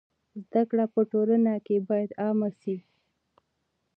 [0.45, 2.75] زده کړه په ټولنه کي بايد عامه سي.